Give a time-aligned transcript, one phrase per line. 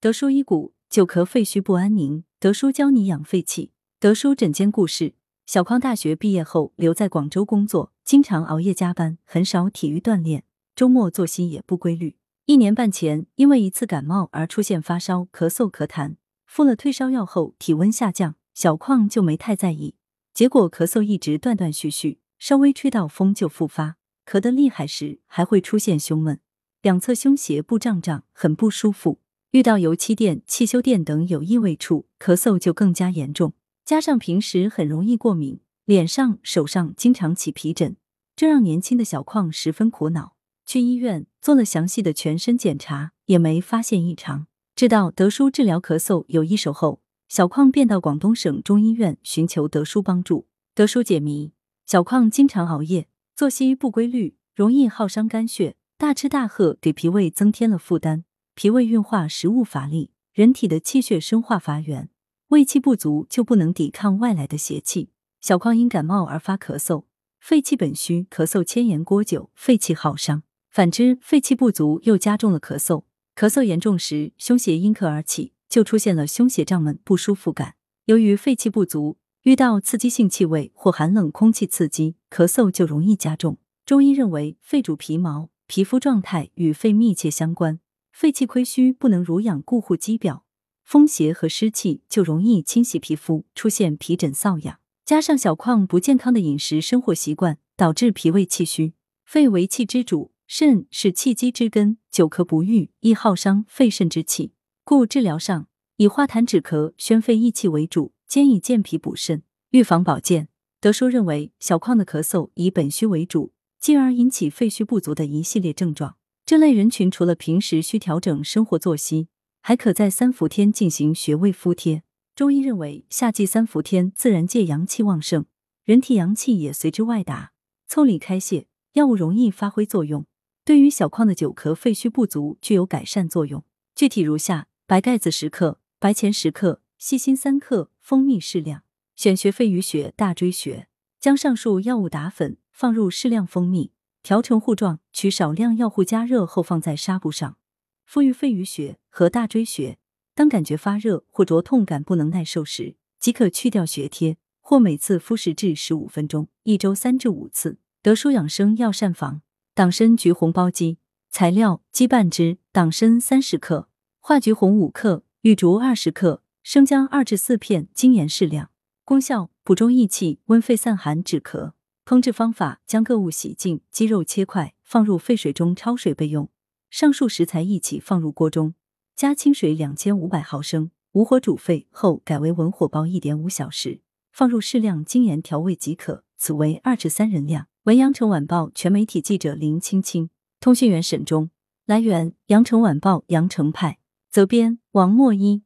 [0.00, 2.22] 德叔医骨，久咳肺虚不安宁。
[2.38, 3.72] 德叔教你养肺气。
[3.98, 10.44] 德叔诊间故事：小匡大学毕业后留在广州工作，经常熬夜加班，很少体育锻炼，
[10.76, 12.14] 周末作息也不规律。
[12.46, 16.14] 一年半前，因为一次感冒而出现发烧、咳嗽、咳痰，
[16.46, 19.96] 敷了退烧药后体温下降，小匡就没太在意。
[20.32, 26.38] 结果咳嗽一直断断续续，稍微吹到风就复发，咳得厉害时还会出现胸闷，
[26.82, 29.18] 两侧胸胁部胀胀，很不舒服。
[29.52, 33.54] 遇到油漆店、汽修店等有异味处，咳嗽就更加严重。
[33.82, 37.96] 加上平时很容易过敏，脸上、手上经常起皮疹，
[38.36, 40.34] 这让年轻的小矿十分苦恼。
[40.66, 44.46] 去医院做了详细的全身检查，也没发现异常。
[44.76, 50.46] 知道德叔治疗咳嗽有一手后，小矿便到广东省中医院寻求德叔帮助。
[50.74, 51.52] 德叔解谜：
[51.86, 58.24] 小矿经常熬夜，作息不规律，容易耗伤肝血，大吃大喝给脾胃增添了负担。
[58.60, 62.10] 脾胃运化食物乏力，人体的气血生化乏源，
[62.48, 65.10] 胃气不足就不能抵抗外来的邪气。
[65.40, 67.04] 小匡因感冒而发咳嗽，
[67.38, 70.42] 肺气本虚，咳嗽牵延过久，肺气耗伤。
[70.70, 73.04] 反之，肺气不足又加重了咳嗽。
[73.36, 77.76] 咳嗽严重时，胸胁因咳而起，就出现了胸胁胀闷不舒服感。
[78.06, 83.58] 由于肺气不足，遇到刺激性气味或寒冷空气刺激，咳嗽就容易加重。
[83.86, 87.78] 中医认为，肺主皮毛，皮肤状态与肺密切相关。
[88.20, 90.44] 肺气亏虚，不能濡养固护肌表，
[90.82, 94.80] 风邪和湿气就容易侵袭皮肤，出现皮疹瘙痒。
[95.04, 98.94] 加上小矿不健康的饮食生活习惯，导致脾胃气虚。
[99.24, 104.50] 肺为气之主，肾是气机之根，久咳不愈，易耗伤肺肾之气。
[104.82, 110.48] 故治疗上以化痰止咳、宣肺益气为主，兼以健脾补肾、预防保健。
[110.80, 116.16] 德叔认为，小矿的咳嗽以本虚为主，进而引起肺虚不足的一系列症状。
[116.48, 119.28] 这类人群除了平时需调整生活作息，
[119.60, 122.04] 还可在三伏天进行穴位敷贴。
[122.34, 125.44] 中医认为，夏季三伏天自然界阳气旺盛，
[125.84, 127.52] 人体阳气也随之外达，
[127.86, 130.24] 腠理开泄，药物容易发挥作用，
[130.64, 133.62] 对于小矿的久咳、肺虚不足具有改善作用。
[133.94, 138.84] 具体如下：白盖子十克，白钱十克，细辛三克，蜂蜜适量。
[139.14, 140.88] 选穴肺俞穴、大椎穴，
[141.20, 143.92] 将上述药物打粉，放入适量蜂蜜。
[144.28, 147.56] 调成糊状，取少量药糊加热后放在纱布上，
[148.04, 149.96] 敷于肺俞穴和大椎穴。
[150.34, 157.78] 当感觉发热或灼痛感不能耐受时，即可去掉穴贴，或每次敷十至十五分钟，一周三至五次。
[158.02, 159.40] 德舒养生药膳房
[159.74, 160.98] 党参橘红包鸡
[161.30, 163.88] 材料：鸡半只，党参三十克，
[164.20, 168.70] 化橘红五克，玉竹二十克，生姜二至四片，精盐适量。
[169.06, 171.72] 功效：补中益气，温肺散寒，止咳。
[172.08, 176.48] 烹制方法：将各物洗净，鸡肉切块，放入沸水中焯水备用。
[176.88, 178.72] 上述食材一起放入锅中，
[179.14, 184.00] 加清水两千五百毫升，无火煮沸后改为文火煲一点五小时，
[184.32, 186.24] 放入适量精盐调味即可。
[186.38, 187.68] 此为二至三人量。
[187.82, 190.30] 文阳城晚报全媒体记者林青青，
[190.60, 191.50] 通讯员沈忠。
[191.84, 193.98] 来源：阳城晚报阳城派。
[194.30, 195.62] 责编：王墨一。